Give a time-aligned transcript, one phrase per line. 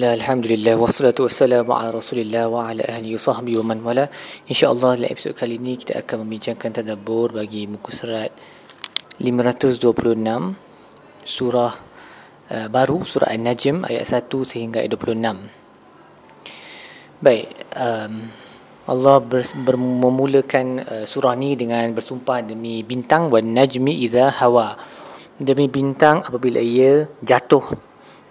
[0.00, 4.08] Bismillah, Alhamdulillah, wassalatu wassalamu ala rasulillah wa ala ahli sahbihi wa man wala.
[4.48, 8.32] InsyaAllah dalam episod kali ini kita akan membincangkan tadabur bagi muka surat
[9.20, 9.92] 526
[11.20, 11.76] Surah
[12.48, 18.32] uh, baru, surah An-Najm ayat 1 sehingga ayat 26 Baik, um,
[18.88, 24.80] Allah ber, ber, memulakan uh, surah ni dengan bersumpah demi bintang wa najmi idha hawa.
[25.36, 27.89] Demi bintang apabila ia jatuh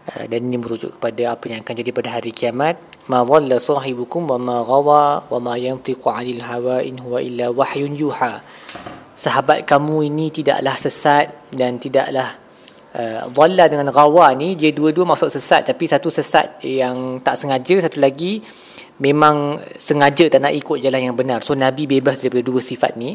[0.09, 2.81] dan ini merujuk kepada apa yang akan jadi pada hari kiamat.
[3.11, 7.93] Ma dhalla sahibukum wa ma ghawa wa ma yantiqu 'anil hawa in huwa illa wahyun
[7.93, 8.41] yuha.
[9.13, 12.39] Sahabat kamu ini tidaklah sesat dan tidaklah
[12.95, 15.69] uh, dhalla dengan ghawa ni dia dua-dua maksud sesat.
[15.69, 18.41] Tapi satu sesat yang tak sengaja satu lagi
[18.99, 21.45] memang sengaja tak nak ikut jalan yang benar.
[21.45, 23.13] So nabi bebas daripada dua sifat ni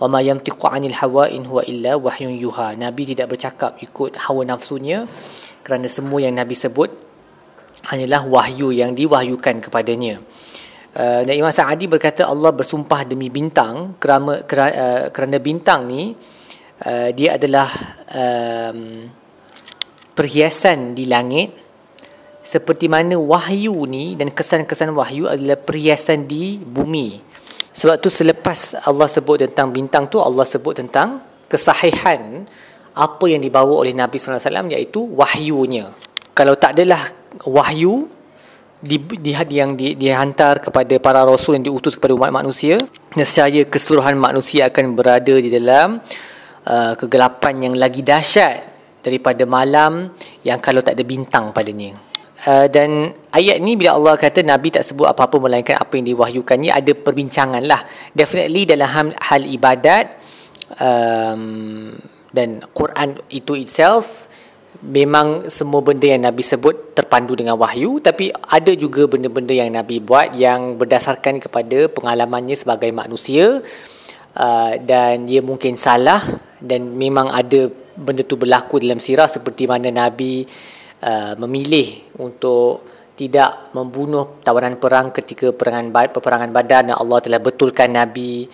[0.00, 4.48] wa ma yantiqu 'anil hawa in huwa illa wahyun yuha nabi tidak bercakap ikut hawa
[4.48, 5.04] nafsunya
[5.60, 6.90] kerana semua yang Nabi sebut
[7.88, 10.20] hanyalah wahyu yang diwahyukan kepadanya.
[10.90, 16.10] Uh, dan Imam Sa'adi berkata Allah bersumpah demi bintang kerana, kerana, uh, kerana bintang ni
[16.82, 17.70] uh, dia adalah
[18.10, 19.06] um,
[20.18, 21.54] perhiasan di langit
[22.42, 27.29] seperti mana wahyu ni dan kesan-kesan wahyu adalah perhiasan di bumi.
[27.70, 32.46] Sebab tu selepas Allah sebut tentang bintang tu Allah sebut tentang kesahihan
[32.94, 35.86] apa yang dibawa oleh Nabi sallallahu alaihi wasallam iaitu wahyunya.
[36.34, 37.00] Kalau tak adalah
[37.46, 38.10] wahyu
[38.80, 42.80] di, di yang di, dihantar kepada para rasul yang diutus kepada umat manusia,
[43.14, 46.00] nescaya keseluruhan manusia akan berada di dalam
[46.64, 48.66] uh, kegelapan yang lagi dahsyat
[49.04, 52.09] daripada malam yang kalau tak ada bintang padanya.
[52.40, 56.72] Uh, dan ayat ni bila Allah kata Nabi tak sebut apa-apa melainkan apa yang diwahyukannya
[56.72, 57.84] ada perbincangan lah.
[58.16, 60.16] Definitely dalam hal, ibadat
[60.80, 61.92] um,
[62.32, 64.30] dan Quran itu itself
[64.80, 70.00] memang semua benda yang Nabi sebut terpandu dengan wahyu tapi ada juga benda-benda yang Nabi
[70.00, 73.60] buat yang berdasarkan kepada pengalamannya sebagai manusia
[74.40, 76.24] uh, dan ia mungkin salah
[76.56, 80.79] dan memang ada benda tu berlaku dalam sirah seperti mana Nabi uh,
[81.40, 82.84] memilih untuk
[83.16, 88.48] tidak membunuh tawanan perang ketika perangan peperangan Badar dan Allah telah betulkan Nabi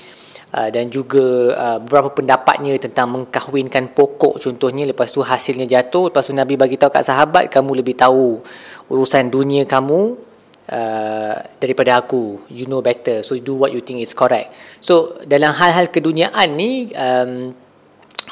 [0.46, 4.38] Uh, dan juga uh, beberapa pendapatnya tentang mengkahwinkan pokok.
[4.38, 8.40] Contohnya lepas tu hasilnya jatuh lepas tu Nabi bagi tahu kat sahabat kamu lebih tahu
[8.86, 10.14] urusan dunia kamu
[10.70, 12.46] uh, daripada aku.
[12.46, 13.26] You know better.
[13.26, 14.54] So do what you think is correct.
[14.78, 17.50] So dalam hal-hal keduniaan ni um,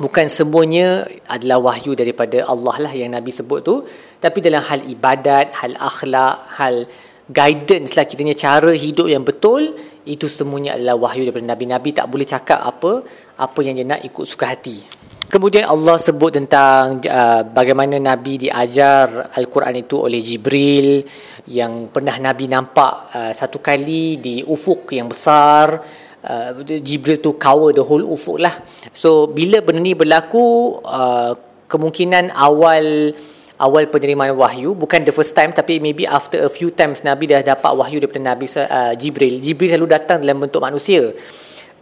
[0.03, 3.87] bukan semuanya adalah wahyu daripada Allah lah yang Nabi sebut tu
[4.19, 6.87] tapi dalam hal ibadat hal akhlak hal
[7.31, 9.73] guidance lah kiranya cara hidup yang betul
[10.05, 11.65] itu semuanya adalah wahyu daripada Nabi.
[11.65, 13.01] Nabi tak boleh cakap apa
[13.41, 14.85] apa yang dia nak ikut suka hati.
[15.25, 21.03] Kemudian Allah sebut tentang uh, bagaimana Nabi diajar Al-Quran itu oleh Jibril
[21.49, 25.81] yang pernah Nabi nampak uh, satu kali di ufuk yang besar.
[26.25, 28.57] Uh, Jibril tu cover the whole ufuk lah.
[28.97, 31.37] So bila benda ni berlaku, uh,
[31.69, 33.13] kemungkinan awal
[33.59, 37.41] awal penerimaan wahyu bukan the first time tapi maybe after a few times Nabi dah
[37.43, 41.15] dapat wahyu daripada Nabi uh, Jibril Jibril selalu datang dalam bentuk manusia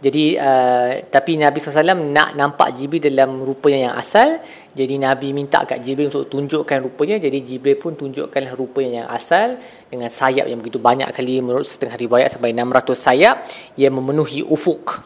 [0.03, 4.35] jadi uh, tapi Nabi SAW nak nampak Jibril dalam rupanya yang asal.
[4.75, 7.23] Jadi Nabi minta kat Jibril untuk tunjukkan rupanya.
[7.23, 9.55] Jadi Jibril pun tunjukkan rupanya yang asal
[9.87, 11.39] dengan sayap yang begitu banyak kali.
[11.39, 13.35] Menurut setengah riwayat sampai 600 sayap
[13.79, 14.99] yang memenuhi ufuk.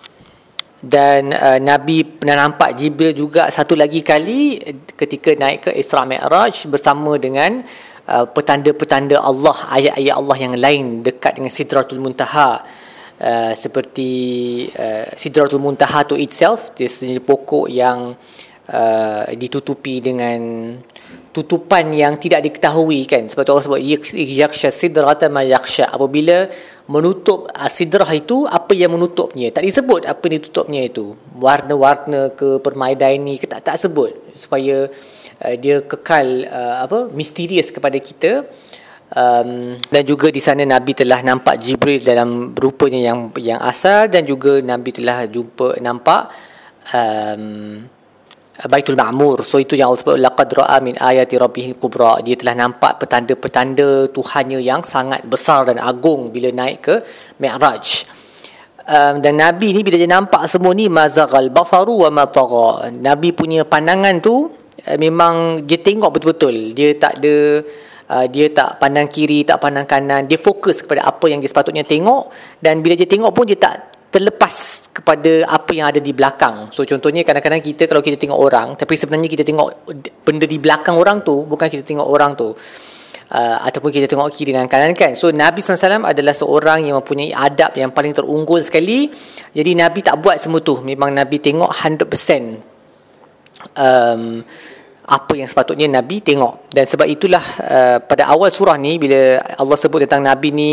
[0.82, 4.58] Dan uh, Nabi pernah nampak Jibril juga satu lagi kali
[4.98, 7.62] ketika naik ke Isra Mi'raj bersama dengan
[8.10, 12.66] uh, petanda-petanda Allah ayat-ayat Allah yang lain dekat dengan Sidratul Muntaha
[13.22, 14.12] uh, seperti
[14.74, 16.90] uh, Sidratul Muntaha tu itself dia
[17.22, 18.14] pokok yang
[18.72, 20.40] uh, ditutupi dengan
[21.32, 23.30] tutupan yang tidak diketahui kan?
[23.30, 23.82] Sebab tu Allah sebut
[24.14, 26.50] yaksha sidrata ma yaksha apabila
[26.90, 29.54] menutup uh, sidrah itu apa yang menutupnya?
[29.54, 31.14] Tak disebut apa yang ditutupnya itu.
[31.38, 34.18] Warna-warna ke permaidan ni tak tak sebut.
[34.34, 34.90] Supaya
[35.46, 38.50] uh, dia kekal uh, apa misterius kepada kita
[39.14, 44.28] um, dan juga di sana Nabi telah nampak Jibril dalam rupanya yang yang asal dan
[44.28, 46.22] juga Nabi telah jumpa nampak
[46.92, 47.84] um,
[48.66, 49.46] Baitul Ma'mur.
[49.46, 52.18] So itu yang Allah sebut laqad ra'a min ayati rabbihil kubra.
[52.26, 56.96] Dia telah nampak petanda-petanda Tuhannya yang sangat besar dan agung bila naik ke
[57.38, 58.10] Mi'raj.
[58.88, 62.90] Um, dan Nabi ni bila dia nampak semua ni mazaghal basaru wa ma tagha.
[62.98, 66.74] Nabi punya pandangan tu uh, memang dia tengok betul-betul.
[66.74, 67.62] Dia tak ada
[68.10, 70.26] uh, dia tak pandang kiri, tak pandang kanan.
[70.26, 73.76] Dia fokus kepada apa yang dia sepatutnya tengok dan bila dia tengok pun dia tak
[74.08, 76.72] terlepas kepada apa yang ada di belakang.
[76.72, 79.94] So contohnya kadang-kadang kita kalau kita tengok orang tapi sebenarnya kita tengok
[80.24, 82.56] benda di belakang orang tu bukan kita tengok orang tu.
[83.32, 87.36] uh, ataupun kita tengok kiri dan kanan kan so Nabi SAW adalah seorang yang mempunyai
[87.36, 89.12] adab yang paling terunggul sekali
[89.52, 92.08] jadi Nabi tak buat semua tu memang Nabi tengok 100%
[93.76, 94.44] um,
[95.08, 96.68] apa yang sepatutnya Nabi tengok.
[96.68, 100.72] Dan sebab itulah uh, pada awal surah ni bila Allah sebut tentang Nabi ni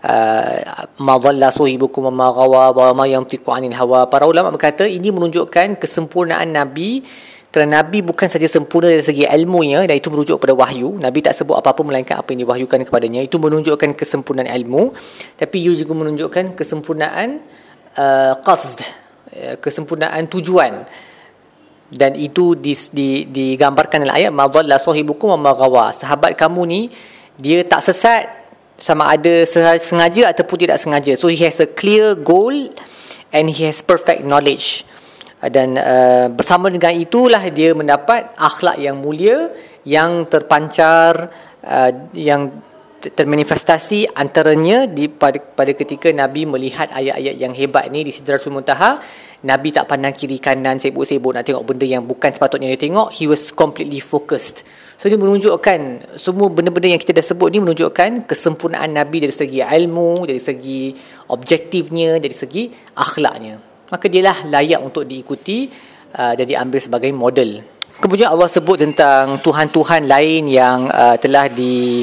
[0.00, 0.56] uh,
[1.04, 5.76] ma dhalla suhibukum ma ghawa wa ma yantiqu anil hawa para ulama berkata ini menunjukkan
[5.76, 7.04] kesempurnaan Nabi
[7.52, 10.96] kerana Nabi bukan saja sempurna dari segi ilmunya dan itu merujuk pada wahyu.
[10.96, 13.20] Nabi tak sebut apa-apa melainkan apa yang diwahyukan kepadanya.
[13.20, 14.96] Itu menunjukkan kesempurnaan ilmu
[15.36, 17.36] tapi ia juga menunjukkan kesempurnaan
[18.00, 18.80] uh, qasd
[19.28, 20.88] uh, kesempurnaan tujuan
[21.92, 26.80] dan itu di, di, digambarkan dalam ayat madalla sahibukum wa maghawa sahabat kamu ni
[27.36, 28.44] dia tak sesat
[28.74, 29.46] sama ada
[29.78, 31.14] sengaja ataupun tidak sengaja.
[31.14, 32.54] So he has a clear goal
[33.30, 34.82] and he has perfect knowledge.
[35.44, 39.52] Dan uh, bersama dengan itulah dia mendapat akhlak yang mulia
[39.84, 41.28] yang terpancar
[41.60, 42.48] uh, yang
[43.12, 49.02] termanifestasi antaranya di pada, pada ketika Nabi melihat ayat-ayat yang hebat ni di Sidratul Muntaha
[49.44, 53.28] Nabi tak pandang kiri kanan sibuk-sibuk nak tengok benda yang bukan sepatutnya dia tengok he
[53.28, 54.64] was completely focused
[54.96, 59.60] so dia menunjukkan semua benda-benda yang kita dah sebut ni menunjukkan kesempurnaan Nabi dari segi
[59.60, 60.96] ilmu dari segi
[61.28, 65.68] objektifnya dari segi akhlaknya maka dialah layak untuk diikuti
[66.16, 67.62] uh, dan diambil sebagai model.
[67.94, 72.02] Kemudian Allah sebut tentang tuhan-tuhan lain yang uh, telah di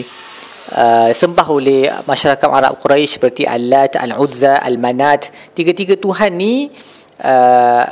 [0.76, 5.32] uh, sembah oleh masyarakat Arab Quraisy seperti Al-Lat, Al-Uzza, Al-Manat.
[5.56, 6.72] Tiga-tiga tuhan ni
[7.24, 7.86] uh,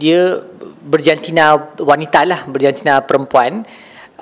[0.00, 0.40] dia
[0.80, 3.62] berjantina wanita lah, berjantina perempuan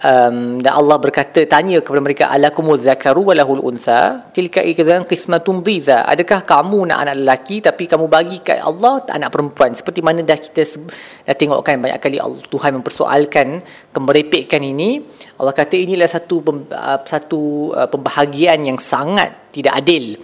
[0.02, 4.30] um, dan Allah berkata tanya kepada mereka alakumuz zakaru walahul unsa?
[4.34, 6.06] Tilka idzan qismatun dhiza.
[6.06, 9.74] Adakah kamu nak anak lelaki tapi kamu bagi kat Allah anak perempuan?
[9.74, 10.62] Seperti mana dah kita
[11.26, 13.62] dah tengokkan banyak kali Allah, Tuhan mempersoalkan
[13.94, 15.02] kemerepekkan ini.
[15.38, 16.42] Allah kata inilah satu
[16.74, 20.18] uh, satu uh, pembahagian yang sangat tidak adil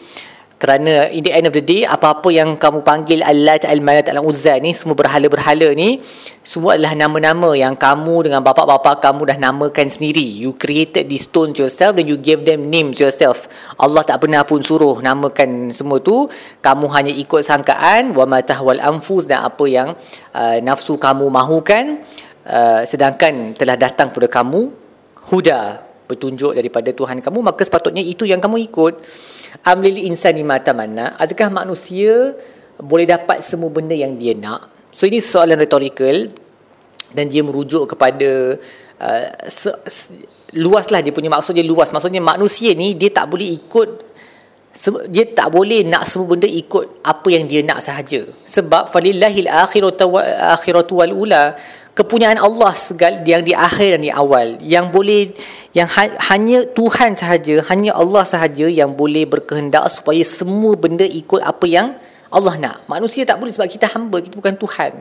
[0.64, 4.72] kerana in the end of the day apa-apa yang kamu panggil Allah Al-Manat Al-Uzza ni
[4.72, 6.00] semua berhala-berhala ni
[6.40, 10.24] semua adalah nama-nama yang kamu dengan bapa-bapa kamu dah namakan sendiri.
[10.24, 13.44] You created these stones yourself and you gave them names yourself.
[13.76, 16.32] Allah tak pernah pun suruh namakan semua tu.
[16.64, 19.92] Kamu hanya ikut sangkaan wa matahwal anfus dan apa yang
[20.32, 22.00] uh, nafsu kamu mahukan.
[22.40, 24.72] Uh, sedangkan telah datang kepada kamu
[25.28, 29.00] huda petunjuk daripada Tuhan kamu maka sepatutnya itu yang kamu ikut
[29.62, 32.34] amlil insani mata mana adakah manusia
[32.80, 34.90] boleh dapat semua benda yang dia nak?
[34.90, 36.30] So ini soalan retorikal
[37.14, 38.58] dan dia merujuk kepada
[38.98, 40.10] uh, se, se,
[40.54, 41.90] luaslah dia punya maksud dia luas.
[41.94, 44.13] Maksudnya manusia ni dia tak boleh ikut
[45.06, 48.26] dia tak boleh nak semua benda ikut apa yang dia nak sahaja.
[48.42, 51.54] Sebab falillahil akhiratu wal ula
[51.94, 54.58] kepunyaan Allah segala yang di akhir dan di awal.
[54.58, 55.20] Yang boleh
[55.78, 61.38] yang ha, hanya Tuhan sahaja hanya Allah sahaja yang boleh berkehendak supaya semua benda ikut
[61.38, 61.94] apa yang
[62.34, 62.76] Allah nak.
[62.90, 64.92] Manusia tak boleh sebab kita hamba kita bukan Tuhan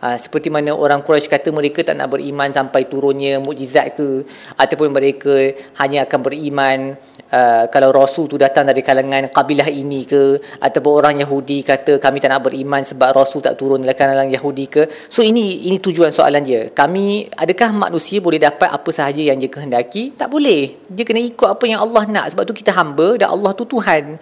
[0.00, 4.24] Ha, seperti mana orang Quraisy kata mereka tak nak beriman sampai turunnya mukjizat ke
[4.56, 6.96] ataupun mereka hanya akan beriman
[7.28, 12.16] uh, kalau rasul tu datang dari kalangan kabilah ini ke ataupun orang Yahudi kata kami
[12.16, 14.82] tak nak beriman sebab rasul tak turun dari kalangan Yahudi ke.
[15.12, 16.72] So ini ini tujuan soalan dia.
[16.72, 20.16] Kami adakah manusia boleh dapat apa sahaja yang dia kehendaki?
[20.16, 20.80] Tak boleh.
[20.88, 22.26] Dia kena ikut apa yang Allah nak.
[22.32, 24.16] Sebab tu kita hamba dan Allah tu Tuhan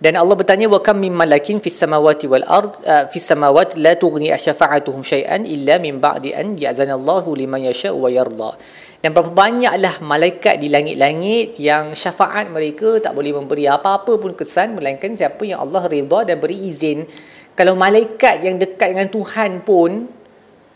[0.00, 3.92] dan Allah bertanya wa kam min malakin fis samawati wal ard uh, fis samawati la
[4.00, 8.56] tughni asyafa'atuhum shay'an illa min ba'di an ya'zana Allahu liman yasha'u wa yarda.
[9.04, 14.80] Dan berapa banyaklah malaikat di langit-langit yang syafaat mereka tak boleh memberi apa-apa pun kesan
[14.80, 17.04] melainkan siapa yang Allah redha dan beri izin.
[17.52, 20.08] Kalau malaikat yang dekat dengan Tuhan pun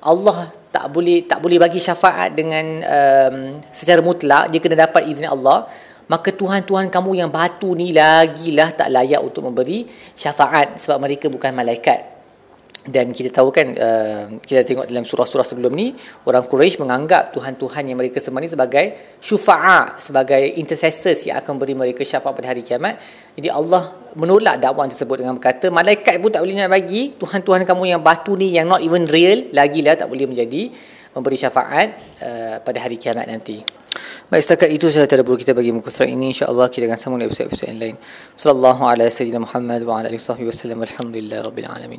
[0.04, 3.36] Allah tak boleh tak boleh bagi syafaat dengan um,
[3.72, 5.64] secara mutlak dia kena dapat izin Allah
[6.08, 11.56] maka Tuhan-Tuhan kamu yang batu ni lagilah tak layak untuk memberi syafaat sebab mereka bukan
[11.56, 12.14] malaikat.
[12.84, 15.96] Dan kita tahu kan uh, kita tengok dalam surah-surah sebelum ni
[16.28, 21.72] orang Quraisy menganggap Tuhan-Tuhan yang mereka sembah ni sebagai syufa'a sebagai intercessors yang akan beri
[21.72, 23.00] mereka syafaat pada hari kiamat.
[23.40, 23.88] Jadi Allah
[24.20, 28.36] menolak dakwaan tersebut dengan berkata malaikat pun tak boleh nak bagi Tuhan-Tuhan kamu yang batu
[28.36, 30.68] ni yang not even real lagilah tak boleh menjadi
[31.16, 31.88] memberi syafaat
[32.20, 33.64] uh, pada hari kiamat nanti
[34.34, 37.22] Baik setakat itu saya tidak perlu kita bagi muka surat ini insya-Allah kita akan sambung
[37.22, 37.96] episod-episod yang lain.
[38.34, 40.82] Sallallahu alaihi wasallam Muhammad wa ala alihi wasallam.
[40.82, 41.92] Alhamdulillah rabbil alamin.